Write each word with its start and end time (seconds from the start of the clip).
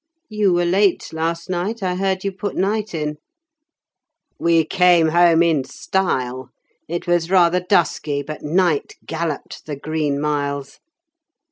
"You 0.29 0.51
were 0.53 0.65
late 0.65 1.13
last 1.13 1.47
night. 1.47 1.83
I 1.83 1.93
heard 1.93 2.23
you 2.23 2.31
put 2.31 2.55
Night 2.55 2.95
in." 2.95 3.17
"We 4.39 4.65
came 4.65 5.09
home 5.09 5.43
in 5.43 5.63
style; 5.63 6.49
it 6.87 7.05
was 7.05 7.29
rather 7.29 7.59
dusky, 7.59 8.23
but 8.23 8.41
Night 8.41 8.93
galloped 9.05 9.67
the 9.67 9.75
Green 9.75 10.19
Miles." 10.19 10.79